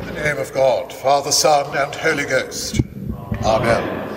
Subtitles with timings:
[0.00, 2.80] In the name of God, Father, Son, and Holy Ghost.
[3.44, 4.08] Amen.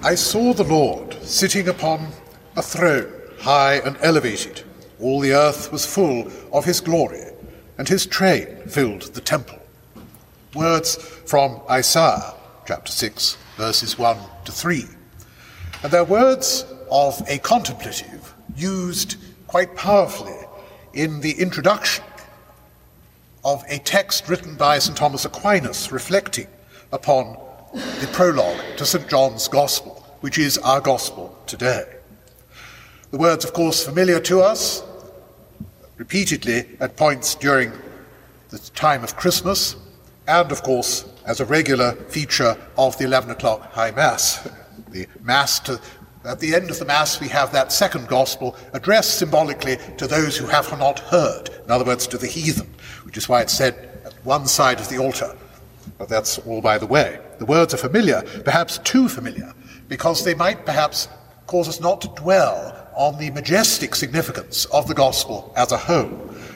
[0.00, 2.08] I saw the Lord sitting upon
[2.54, 4.62] a throne, high and elevated.
[5.00, 7.24] All the earth was full of his glory,
[7.78, 9.58] and his train filled the temple.
[10.54, 10.94] Words
[11.26, 12.34] from Isaiah
[12.64, 14.84] chapter 6, verses 1 to 3.
[15.82, 19.16] And they're words of a contemplative used
[19.48, 20.36] quite powerfully
[20.92, 22.04] in the introduction
[23.44, 24.96] of a text written by St.
[24.96, 26.46] Thomas Aquinas reflecting
[26.92, 27.38] upon
[27.72, 29.08] the prologue to St.
[29.08, 31.86] John's Gospel, which is our Gospel today.
[33.10, 34.84] The words, of course, familiar to us
[35.96, 37.72] repeatedly at points during
[38.50, 39.76] the time of Christmas,
[40.26, 44.46] and of course, as a regular feature of the 11 o'clock High Mass.
[44.90, 45.78] The Mass to
[46.24, 50.36] at the end of the Mass, we have that second Gospel addressed symbolically to those
[50.36, 52.72] who have not heard, in other words, to the heathen,
[53.04, 55.36] which is why it's said at one side of the altar.
[55.96, 57.20] But that's all by the way.
[57.38, 59.52] The words are familiar, perhaps too familiar,
[59.88, 61.08] because they might perhaps
[61.46, 66.08] cause us not to dwell on the majestic significance of the Gospel as a whole,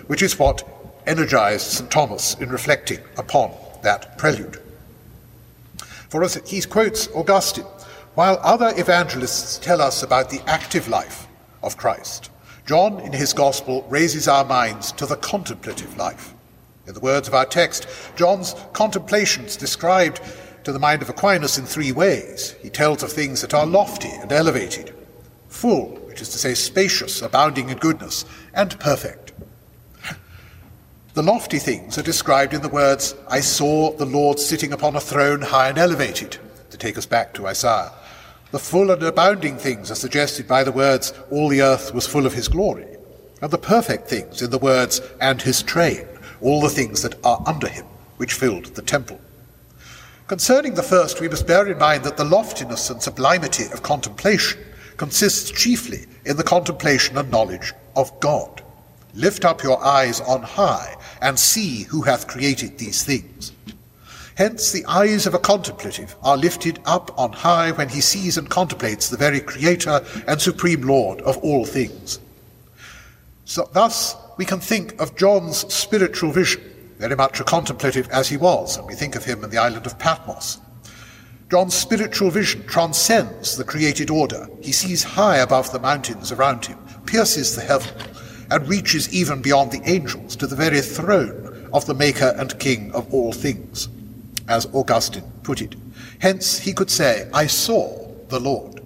[0.08, 0.68] which is what
[1.06, 1.90] energized St.
[1.90, 4.60] Thomas in reflecting upon that prelude.
[6.08, 7.64] For us, he quotes Augustine
[8.14, 11.26] while other evangelists tell us about the active life
[11.62, 12.30] of Christ,
[12.66, 16.34] John in his Gospel raises our minds to the contemplative life.
[16.86, 20.20] In the words of our text, John's contemplations described
[20.64, 22.54] to the mind of Aquinas in three ways.
[22.62, 24.94] He tells of things that are lofty and elevated,
[25.48, 29.32] full, which is to say spacious, abounding in goodness, and perfect.
[31.14, 35.00] The lofty things are described in the words, I saw the Lord sitting upon a
[35.00, 36.38] throne high and elevated,
[36.70, 37.92] to take us back to Isaiah.
[38.52, 42.26] The full and abounding things are suggested by the words, all the earth was full
[42.26, 42.86] of his glory.
[43.40, 46.06] And the perfect things in the words, and his train,
[46.42, 47.86] all the things that are under him,
[48.18, 49.18] which filled the temple.
[50.26, 54.60] Concerning the first, we must bear in mind that the loftiness and sublimity of contemplation
[54.98, 58.62] consists chiefly in the contemplation and knowledge of God.
[59.14, 63.31] Lift up your eyes on high and see who hath created these things.
[64.34, 68.48] Hence, the eyes of a contemplative are lifted up on high when he sees and
[68.48, 72.18] contemplates the very Creator and Supreme Lord of all things.
[73.44, 76.62] So, thus, we can think of John's spiritual vision,
[76.98, 79.84] very much a contemplative as he was, and we think of him in the island
[79.84, 80.58] of Patmos.
[81.50, 84.48] John's spiritual vision transcends the created order.
[84.62, 87.92] He sees high above the mountains around him, pierces the heaven,
[88.50, 92.90] and reaches even beyond the angels to the very throne of the Maker and King
[92.92, 93.90] of all things
[94.48, 95.74] as Augustine put it.
[96.18, 98.80] Hence he could say, I saw the Lord.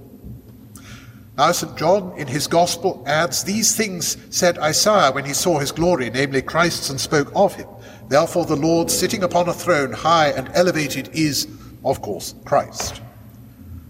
[1.37, 1.77] Now, St.
[1.77, 6.41] John in his Gospel adds, These things said Isaiah when he saw his glory, namely
[6.41, 7.69] Christ's, and spoke of him.
[8.09, 11.47] Therefore, the Lord sitting upon a throne high and elevated is,
[11.85, 13.03] of course, Christ.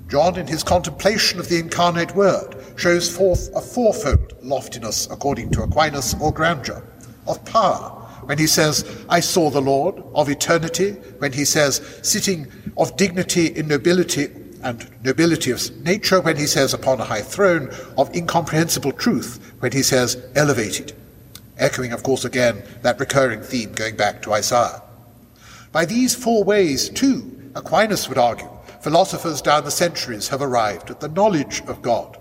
[0.09, 5.63] John, in his contemplation of the incarnate Word, shows forth a fourfold loftiness, according to
[5.63, 6.83] Aquinas, or grandeur,
[7.29, 7.96] of power,
[8.27, 13.47] when he says, I saw the Lord, of eternity, when he says, sitting of dignity
[13.47, 14.29] in nobility
[14.63, 19.73] and nobility of nature, when he says, upon a high throne, of incomprehensible truth, when
[19.73, 20.93] he says, elevated.
[21.59, 24.83] Echoing, of course, again that recurring theme going back to Isaiah.
[25.73, 28.51] By these four ways, too, Aquinas would argue,
[28.81, 32.19] philosophers down the centuries have arrived at the knowledge of God.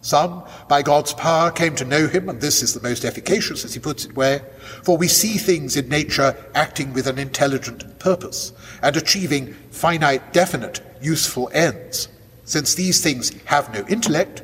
[0.00, 3.74] Some, by God's power, came to know him, and this is the most efficacious, as
[3.74, 4.40] he puts it, way,
[4.82, 10.80] for we see things in nature acting with an intelligent purpose and achieving finite, definite,
[11.02, 12.08] useful ends.
[12.44, 14.42] Since these things have no intellect,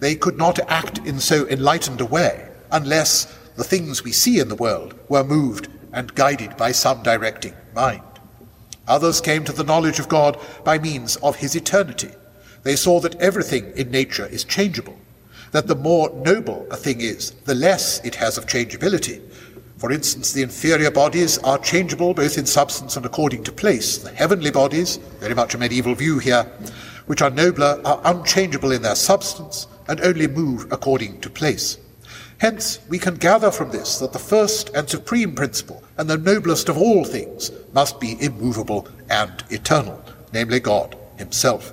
[0.00, 3.26] they could not act in so enlightened a way unless
[3.56, 8.02] the things we see in the world were moved and guided by some directing mind.
[8.88, 12.10] Others came to the knowledge of God by means of his eternity
[12.62, 14.98] they saw that everything in nature is changeable,
[15.52, 19.20] that the more noble a thing is, the less it has of changeability.
[19.78, 23.96] For instance, the inferior bodies are changeable both in substance and according to place.
[23.96, 26.44] The heavenly bodies, very much a medieval view here,
[27.06, 31.78] which are nobler, are unchangeable in their substance and only move according to place.
[32.38, 36.68] Hence, we can gather from this that the first and supreme principle and the noblest
[36.68, 40.02] of all things must be immovable and eternal,
[40.32, 41.72] namely God Himself.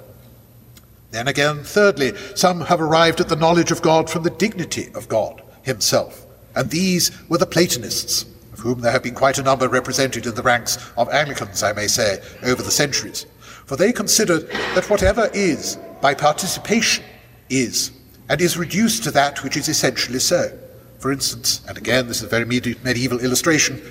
[1.18, 5.08] Then again, thirdly, some have arrived at the knowledge of God from the dignity of
[5.08, 6.28] God himself.
[6.56, 10.36] And these were the Platonists, of whom there have been quite a number represented in
[10.36, 13.26] the ranks of Anglicans, I may say, over the centuries.
[13.66, 17.04] For they considered that whatever is, by participation,
[17.50, 17.90] is,
[18.30, 20.56] and is reduced to that which is essentially so.
[21.00, 23.82] For instance, and again, this is a very medieval illustration,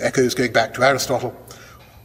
[0.00, 1.36] echoes going back to Aristotle,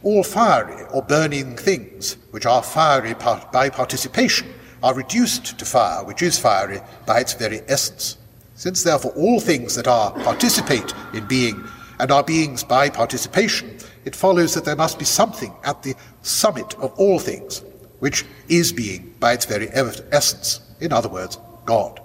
[0.02, 4.52] all fiery or burning things which are fiery by participation
[4.82, 8.18] are reduced to fire, which is fiery by its very essence.
[8.54, 11.64] Since therefore all things that are participate in being
[12.00, 16.74] and are beings by participation, it follows that there must be something at the summit
[16.78, 17.62] of all things,
[17.98, 20.60] which is being by its very essence.
[20.80, 22.00] In other words, God,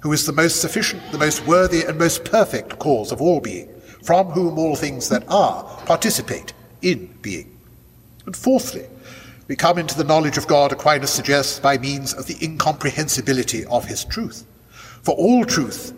[0.00, 3.68] who is the most sufficient, the most worthy, and most perfect cause of all being,
[4.02, 6.52] from whom all things that are participate
[6.82, 7.58] in being.
[8.26, 8.86] And fourthly,
[9.48, 13.84] we come into the knowledge of God, Aquinas suggests, by means of the incomprehensibility of
[13.84, 14.44] his truth.
[15.02, 15.94] For all truth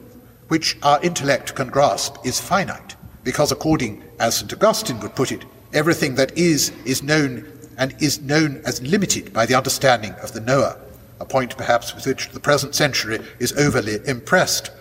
[0.49, 4.53] which our intellect can grasp is finite, because according as St.
[4.53, 7.47] Augustine would put it, everything that is is known
[7.79, 10.79] and is known as limited by the understanding of the knower,
[11.21, 14.73] a point perhaps with which the present century is overly impressed.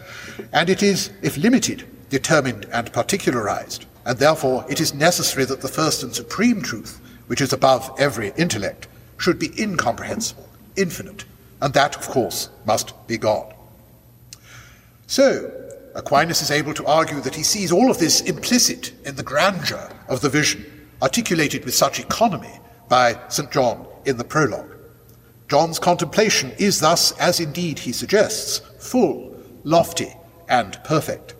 [0.52, 5.68] And it is, if limited, determined and particularized, and therefore it is necessary that the
[5.68, 8.88] first and supreme truth, which is above every intellect,
[9.18, 11.26] should be incomprehensible, infinite,
[11.62, 13.54] and that, of course, must be God.
[15.08, 15.52] So,
[15.96, 19.90] Aquinas is able to argue that he sees all of this implicit in the grandeur
[20.08, 20.66] of the vision,
[21.02, 23.52] articulated with such economy by St.
[23.52, 24.76] John in the prologue.
[25.48, 30.14] John's contemplation is thus, as indeed he suggests, full, lofty,
[30.50, 31.36] and perfect.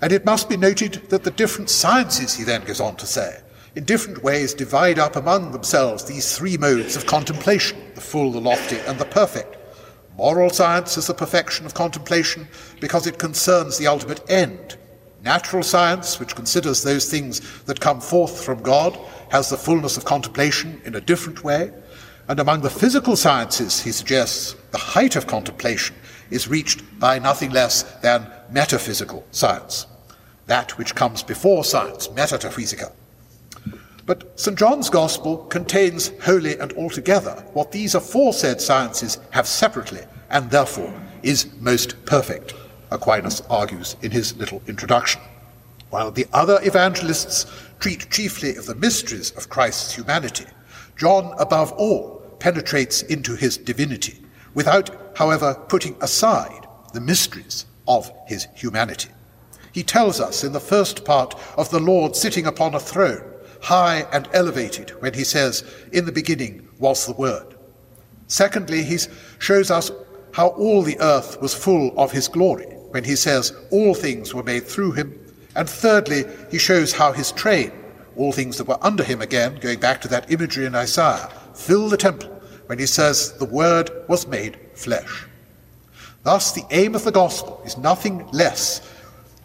[0.00, 3.40] And it must be noted that the different sciences, he then goes on to say,
[3.76, 8.40] in different ways divide up among themselves these three modes of contemplation the full, the
[8.40, 9.56] lofty, and the perfect.
[10.16, 12.46] Moral science is the perfection of contemplation
[12.80, 14.76] because it concerns the ultimate end.
[15.22, 18.98] Natural science, which considers those things that come forth from God,
[19.30, 21.72] has the fullness of contemplation in a different way.
[22.28, 25.96] And among the physical sciences, he suggests, the height of contemplation
[26.30, 29.86] is reached by nothing less than metaphysical science,
[30.46, 32.92] that which comes before science, metaphysica.
[34.06, 34.58] But St.
[34.58, 40.92] John's Gospel contains wholly and altogether what these aforesaid sciences have separately, and therefore
[41.22, 42.54] is most perfect,
[42.90, 45.22] Aquinas argues in his little introduction.
[45.88, 47.46] While the other evangelists
[47.78, 50.46] treat chiefly of the mysteries of Christ's humanity,
[50.96, 54.20] John, above all, penetrates into his divinity,
[54.52, 59.10] without, however, putting aside the mysteries of his humanity.
[59.72, 63.33] He tells us in the first part of the Lord sitting upon a throne
[63.64, 67.56] high and elevated when he says, In the beginning was the Word.
[68.28, 68.98] Secondly, he
[69.38, 69.90] shows us
[70.32, 74.42] how all the earth was full of his glory when he says, All things were
[74.42, 75.18] made through him.
[75.56, 77.72] And thirdly, he shows how his train,
[78.16, 81.88] all things that were under him again, going back to that imagery in Isaiah, fill
[81.88, 82.30] the temple
[82.66, 85.26] when he says, The Word was made flesh.
[86.22, 88.80] Thus, the aim of the gospel is nothing less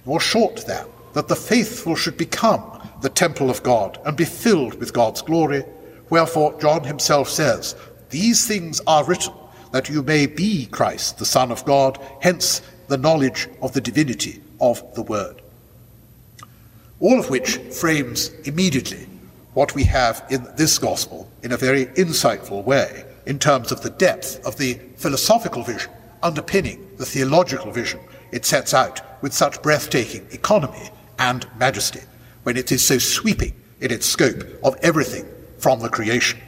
[0.06, 4.76] nor short than that the faithful should become the temple of God and be filled
[4.76, 5.64] with God's glory.
[6.10, 7.76] Wherefore, John himself says,
[8.10, 9.34] These things are written
[9.72, 14.42] that you may be Christ, the Son of God, hence the knowledge of the divinity
[14.60, 15.42] of the Word.
[17.00, 19.08] All of which frames immediately
[19.54, 23.90] what we have in this gospel in a very insightful way in terms of the
[23.92, 25.92] depth of the philosophical vision
[26.22, 28.00] underpinning the theological vision
[28.32, 32.02] it sets out with such breathtaking economy and majesty
[32.50, 35.24] when it is so sweeping in its scope of everything
[35.60, 36.40] from the creation.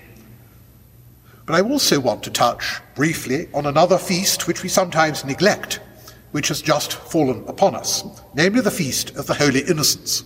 [1.45, 5.79] But I also want to touch briefly on another feast which we sometimes neglect,
[6.31, 8.03] which has just fallen upon us,
[8.33, 10.23] namely the feast of the Holy Innocents.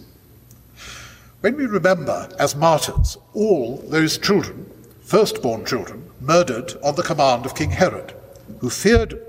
[1.42, 7.54] When we remember as martyrs all those children, firstborn children, murdered on the command of
[7.54, 8.14] King Herod,
[8.60, 9.20] who feared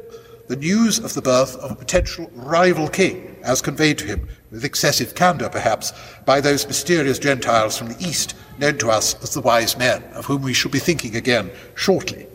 [0.46, 4.64] the news of the birth of a potential rival king, as conveyed to him with
[4.64, 5.92] excessive candour perhaps,
[6.24, 10.24] by those mysterious Gentiles from the East, known to us as the wise men, of
[10.24, 12.26] whom we shall be thinking again shortly,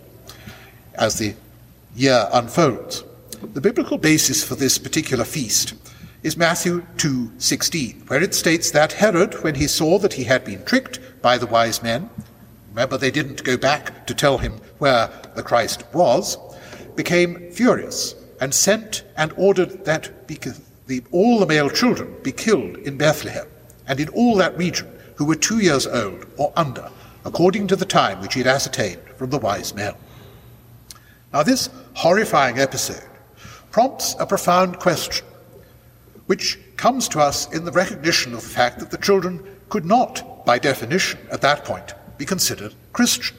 [0.93, 1.33] as the
[1.95, 3.03] year unfolds.
[3.53, 5.73] The biblical basis for this particular feast
[6.21, 10.63] is Matthew 2:16, where it states that Herod, when he saw that he had been
[10.63, 12.11] tricked by the wise men,
[12.69, 16.37] remember they didn't go back to tell him where the Christ was,
[16.95, 20.27] became furious and sent and ordered that
[20.91, 23.47] the, all the male children be killed in Bethlehem
[23.87, 26.91] and in all that region who were two years old or under,
[27.23, 29.93] according to the time which he had ascertained from the wise men.
[31.31, 33.07] Now, this horrifying episode
[33.71, 35.25] prompts a profound question,
[36.25, 40.45] which comes to us in the recognition of the fact that the children could not,
[40.45, 43.37] by definition, at that point, be considered Christian.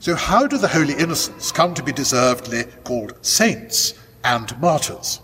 [0.00, 3.92] So, how do the holy innocents come to be deservedly called saints
[4.24, 5.20] and martyrs?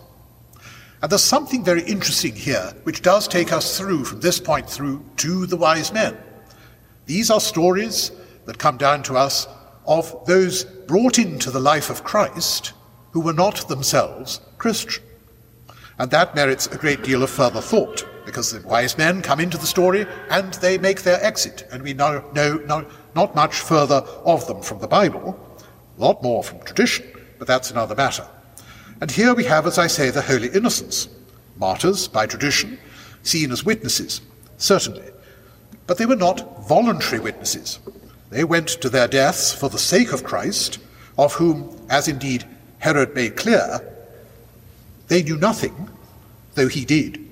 [1.03, 5.05] And there's something very interesting here which does take us through from this point through
[5.17, 6.17] to the wise men.
[7.07, 8.13] These are stories
[8.45, 9.49] that come down to us
[9.87, 12.75] of those brought into the life of Christ
[13.13, 15.03] who were not themselves Christian.
[15.99, 19.59] And that merits a great deal of further thought, because the wise men come into
[19.59, 23.97] the story and they make their exit, and we know, know, know not much further
[24.25, 25.39] of them from the Bible,
[25.99, 27.07] a lot more from tradition,
[27.39, 28.27] but that's another matter.
[29.01, 31.09] And here we have, as I say, the holy innocents,
[31.57, 32.79] martyrs by tradition,
[33.23, 34.21] seen as witnesses,
[34.59, 35.09] certainly.
[35.87, 37.79] But they were not voluntary witnesses.
[38.31, 40.79] They went to their deaths for the sake of Christ,
[41.19, 42.45] of whom, as indeed
[42.79, 43.81] Herod made clear,
[45.09, 45.91] they knew nothing,
[46.55, 47.27] though he did,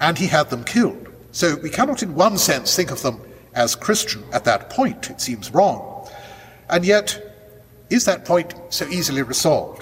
[0.00, 1.08] and he had them killed.
[1.32, 3.20] So we cannot, in one sense, think of them
[3.54, 5.10] as Christian at that point.
[5.10, 6.08] It seems wrong.
[6.68, 7.36] And yet,
[7.90, 9.79] is that point so easily resolved?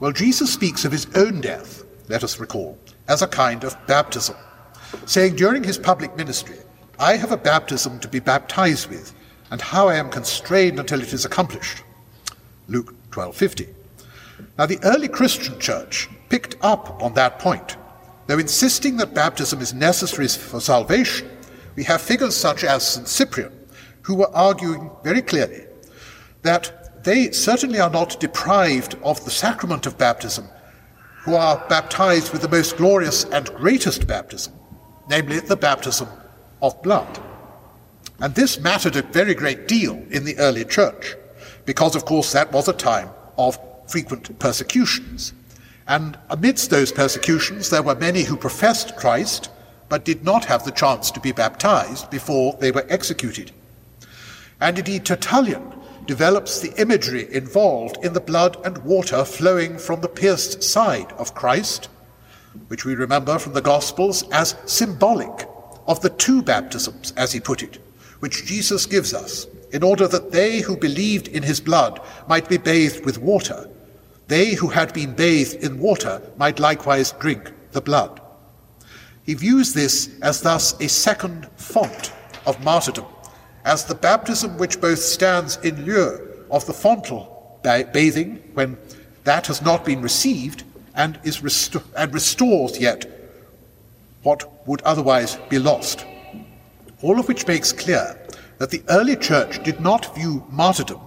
[0.00, 2.78] Well, Jesus speaks of his own death, let us recall,
[3.08, 4.36] as a kind of baptism,
[5.06, 6.56] saying during his public ministry,
[6.98, 9.12] I have a baptism to be baptized with,
[9.50, 11.82] and how I am constrained until it is accomplished.
[12.68, 13.68] Luke 12:50.
[14.58, 17.76] Now the early Christian church picked up on that point.
[18.26, 21.28] Though insisting that baptism is necessary for salvation,
[21.76, 23.06] we have figures such as St.
[23.06, 23.52] Cyprian,
[24.02, 25.66] who were arguing very clearly
[26.42, 30.48] that they certainly are not deprived of the sacrament of baptism
[31.24, 34.52] who are baptized with the most glorious and greatest baptism,
[35.08, 36.08] namely the baptism
[36.60, 37.20] of blood.
[38.20, 41.14] And this mattered a very great deal in the early church,
[41.64, 45.32] because, of course, that was a time of frequent persecutions.
[45.86, 49.50] And amidst those persecutions, there were many who professed Christ,
[49.88, 53.50] but did not have the chance to be baptized before they were executed.
[54.60, 55.72] And indeed, Tertullian
[56.06, 61.34] develops the imagery involved in the blood and water flowing from the pierced side of
[61.34, 61.88] Christ,
[62.68, 65.48] which we remember from the Gospels as symbolic
[65.86, 67.78] of the two baptisms, as he put it,
[68.20, 72.56] which Jesus gives us, in order that they who believed in his blood might be
[72.56, 73.68] bathed with water.
[74.28, 78.20] They who had been bathed in water might likewise drink the blood.
[79.24, 82.12] He views this as thus a second font
[82.46, 83.06] of martyrdom
[83.64, 88.76] as the baptism which both stands in lieu of the fontal bathing when
[89.24, 93.06] that has not been received and is rest- and restores yet
[94.22, 96.04] what would otherwise be lost.
[97.02, 98.18] All of which makes clear
[98.58, 101.00] that the early church did not view martyrdom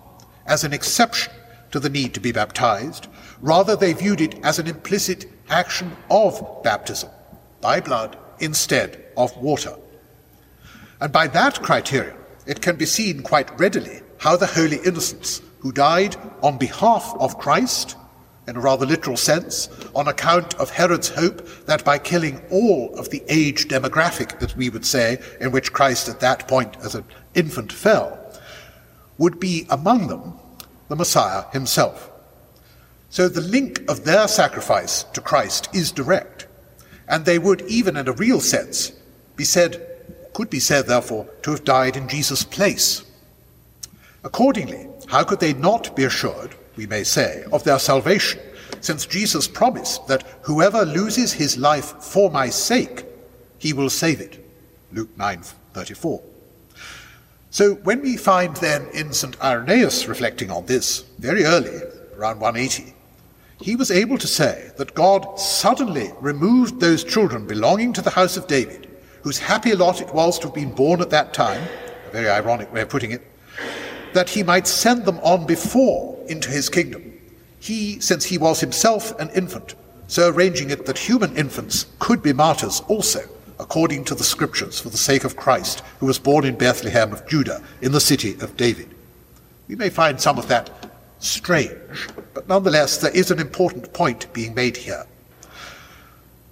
[0.46, 1.34] as an exception
[1.72, 3.08] to the need to be baptized,
[3.42, 7.10] rather they viewed it as an implicit action of baptism
[7.62, 9.76] by blood instead of water.
[11.00, 12.17] And by that criterion,
[12.48, 17.38] it can be seen quite readily how the holy innocents who died on behalf of
[17.38, 17.96] Christ,
[18.48, 23.10] in a rather literal sense, on account of Herod's hope that by killing all of
[23.10, 27.04] the age demographic, as we would say, in which Christ at that point as an
[27.36, 28.18] infant fell,
[29.18, 30.40] would be among them
[30.88, 32.10] the Messiah himself.
[33.10, 36.48] So the link of their sacrifice to Christ is direct,
[37.08, 38.92] and they would, even in a real sense,
[39.36, 39.97] be said
[40.38, 43.04] could be said, therefore, to have died in Jesus' place.
[44.24, 48.40] Accordingly, how could they not be assured, we may say, of their salvation,
[48.80, 53.04] since Jesus promised that whoever loses his life for my sake,
[53.58, 54.48] he will save it?
[54.92, 56.22] Luke 9:34.
[57.50, 59.42] So when we find then in St.
[59.44, 61.82] Irenaeus reflecting on this very early,
[62.16, 62.94] around 180,
[63.60, 68.38] he was able to say that God suddenly removed those children belonging to the house
[68.38, 68.87] of David
[69.22, 71.62] whose happy lot it was to have been born at that time,
[72.08, 73.22] a very ironic way of putting it,
[74.14, 77.14] that he might send them on before into his kingdom.
[77.60, 79.76] He, since he was himself an infant,
[80.08, 83.28] so arranging it that human infants could be martyrs also,
[83.60, 87.28] according to the scriptures, for the sake of Christ, who was born in Bethlehem of
[87.28, 88.94] Judah, in the city of David.
[89.68, 90.70] We may find some of that
[91.20, 95.06] strange, but nonetheless there is an important point being made here.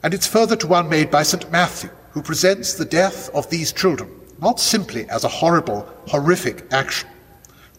[0.04, 1.50] And it's further to one made by St.
[1.52, 7.10] Matthew, who presents the death of these children not simply as a horrible, horrific action,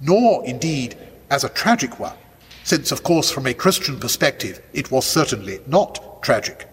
[0.02, 0.94] nor indeed
[1.30, 2.16] as a tragic one,
[2.62, 6.68] since, of course, from a Christian perspective, it was certainly not tragic,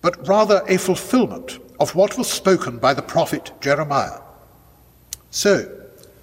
[0.00, 4.20] but rather a fulfillment of what was spoken by the prophet Jeremiah.
[5.30, 5.70] So,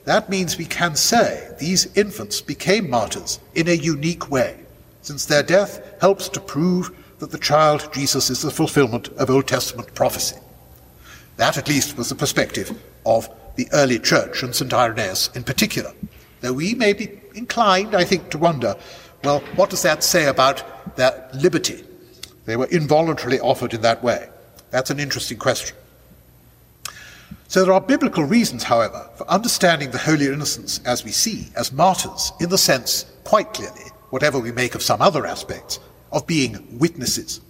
[0.06, 4.62] that means we can say these infants became martyrs in a unique way,
[5.04, 9.48] since their death helps to prove that the child Jesus is the fulfillment of Old
[9.48, 10.38] Testament prophecy.
[11.38, 14.74] That, at least, was the perspective of the early church and St.
[14.74, 15.94] Irenaeus in particular.
[16.42, 18.76] Though we may be inclined, I think, to wonder
[19.24, 21.84] well, what does that say about their liberty,
[22.46, 24.30] they were involuntarily offered in that way?
[24.72, 25.76] That's an interesting question.
[27.50, 31.74] So there are biblical reasons, however, for understanding the Holy Innocents as we see, as
[31.74, 35.80] martyrs, in the sense, quite clearly, whatever we make of some other aspects,
[36.12, 37.42] of being witnesses.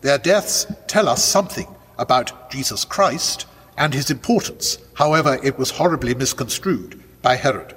[0.00, 1.66] Their deaths tell us something
[1.98, 7.74] about Jesus Christ and his importance, however it was horribly misconstrued by Herod.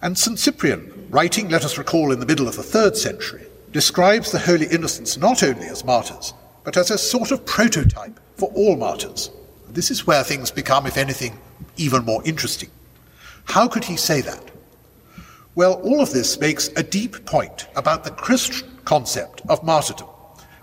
[0.00, 0.38] And St.
[0.38, 4.66] Cyprian, writing, let us recall, in the middle of the third century, describes the Holy
[4.66, 9.30] Innocents not only as martyrs, but as a sort of prototype for all martyrs.
[9.70, 11.38] This is where things become, if anything,
[11.76, 12.70] even more interesting.
[13.44, 14.51] How could he say that?
[15.54, 20.08] Well, all of this makes a deep point about the Christian concept of martyrdom,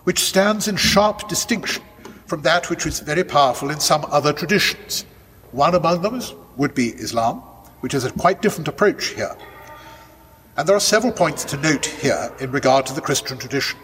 [0.04, 1.84] which stands in sharp distinction
[2.26, 5.06] from that which is very powerful in some other traditions.
[5.52, 6.22] One among them
[6.58, 7.38] would be Islam,
[7.82, 9.36] which has a quite different approach here.
[10.58, 13.80] And there are several points to note here in regard to the Christian tradition.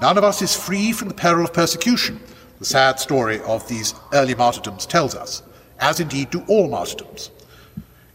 [0.00, 2.20] None of us is free from the peril of persecution,
[2.60, 5.42] the sad story of these early martyrdoms tells us,
[5.80, 7.30] as indeed do all martyrdoms.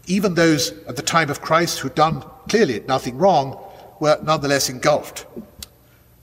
[0.05, 3.57] Even those at the time of Christ who'd done clearly nothing wrong
[3.99, 5.25] were nonetheless engulfed.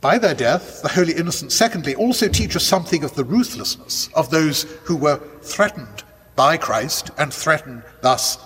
[0.01, 4.31] By their death, the Holy Innocents, secondly, also teach us something of the ruthlessness of
[4.31, 6.05] those who were threatened
[6.37, 8.39] by Christ and threatened thus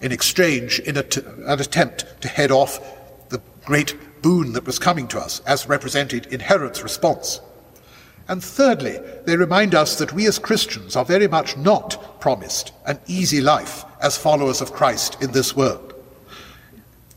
[0.00, 2.80] in exchange in an attempt to head off
[3.28, 7.40] the great boon that was coming to us, as represented in Herod's response.
[8.28, 12.98] And thirdly, they remind us that we as Christians are very much not promised an
[13.06, 15.94] easy life as followers of Christ in this world.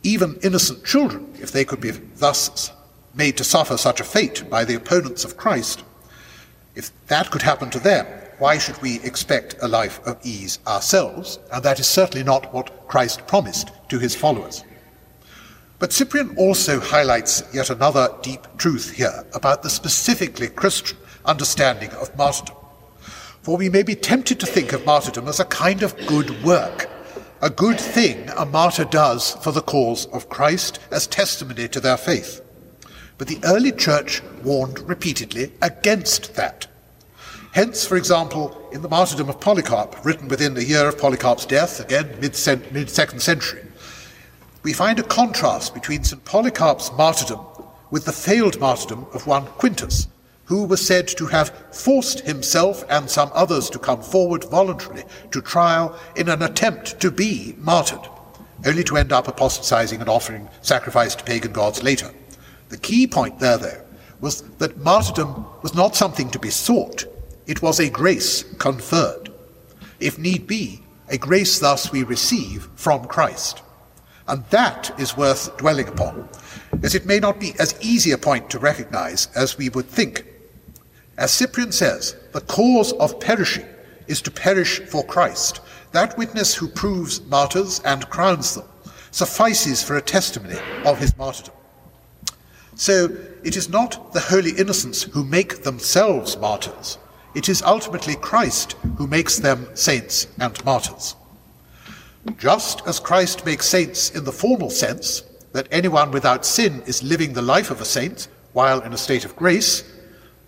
[0.03, 2.71] Even innocent children, if they could be thus
[3.13, 5.83] made to suffer such a fate by the opponents of Christ,
[6.75, 8.05] if that could happen to them,
[8.39, 11.39] why should we expect a life of ease ourselves?
[11.51, 14.63] And that is certainly not what Christ promised to his followers.
[15.79, 22.15] But Cyprian also highlights yet another deep truth here about the specifically Christian understanding of
[22.17, 22.55] martyrdom.
[23.43, 26.89] For we may be tempted to think of martyrdom as a kind of good work,
[27.41, 31.97] a good thing a martyr does for the cause of Christ as testimony to their
[31.97, 32.41] faith.
[33.17, 36.67] But the early church warned repeatedly against that.
[37.51, 41.82] Hence, for example, in the martyrdom of Polycarp, written within the year of Polycarp's death,
[41.82, 43.63] again mid second century,
[44.63, 46.23] we find a contrast between St.
[46.23, 47.45] Polycarp's martyrdom
[47.91, 50.08] with the failed martyrdom of one Quintus,
[50.45, 55.41] who was said to have forced himself and some others to come forward voluntarily to
[55.41, 58.08] trial in an attempt to be martyred,
[58.65, 62.12] only to end up apostatizing and offering sacrifice to pagan gods later.
[62.69, 63.82] The key point there, though,
[64.19, 67.06] was that martyrdom was not something to be sought,
[67.45, 69.29] it was a grace conferred.
[69.99, 73.62] If need be, a grace thus we receive from Christ.
[74.27, 76.29] And that is worth dwelling upon,
[76.82, 80.25] as it may not be as easy a point to recognize as we would think.
[81.17, 83.65] As Cyprian says, the cause of perishing
[84.08, 85.62] is to perish for Christ.
[85.91, 88.65] That witness who proves martyrs and crowns them
[89.12, 91.54] suffices for a testimony of his martyrdom.
[92.76, 96.97] So it is not the holy innocents who make themselves martyrs.
[97.36, 101.15] It is ultimately Christ who makes them saints and martyrs.
[102.38, 107.34] Just as Christ makes saints in the formal sense, that anyone without sin is living
[107.34, 109.84] the life of a saint while in a state of grace,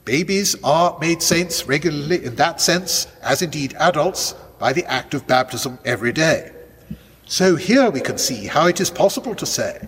[0.06, 5.28] babies are made saints regularly in that sense, as indeed adults, by the act of
[5.28, 6.52] baptism every day.
[7.26, 9.88] So here we can see how it is possible to say,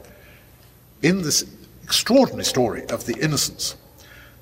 [1.02, 1.46] in this
[1.84, 3.76] extraordinary story of the innocents,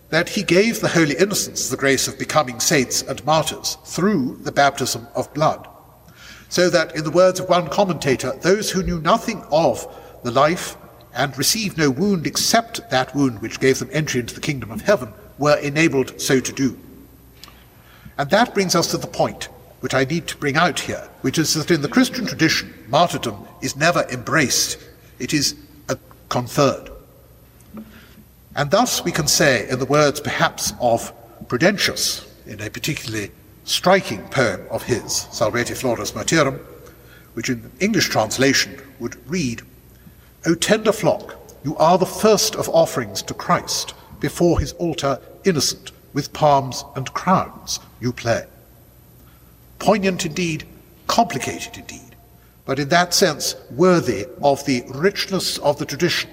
[0.10, 4.52] that he gave the holy innocents the grace of becoming saints and martyrs through the
[4.52, 5.68] baptism of blood
[6.50, 9.86] so that, in the words of one commentator, those who knew nothing of
[10.24, 10.78] the life
[11.14, 14.82] and received no wound except that wound which gave them entry into the kingdom of
[14.82, 16.78] heaven were enabled so to do.
[18.18, 19.50] And that brings us to the point
[19.82, 23.48] which I need to bring out here, which is that in the Christian tradition, martyrdom
[23.62, 24.80] is never embraced,
[25.20, 25.56] it is
[25.90, 25.96] uh,
[26.30, 26.90] conferred.
[28.56, 31.14] And thus we can say, in the words perhaps of
[31.48, 33.32] Prudentius, in a particularly
[33.66, 36.60] striking poem of his, Salvete Flores Martyrum,
[37.34, 39.62] which in English translation would read,
[40.46, 43.94] O tender flock, you are the first of offerings to Christ,
[44.26, 48.44] before his altar innocent, with palms and crowns you play.
[49.78, 50.66] Poignant indeed,
[51.06, 52.16] complicated indeed,
[52.66, 56.32] but in that sense worthy of the richness of the tradition,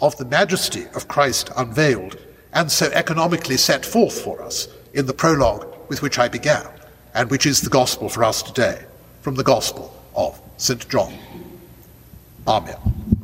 [0.00, 2.18] of the majesty of Christ unveiled,
[2.52, 6.66] and so economically set forth for us in the prologue with which I began,
[7.14, 8.84] and which is the gospel for us today,
[9.20, 10.88] from the gospel of St.
[10.88, 11.14] John.
[12.48, 13.19] Amen.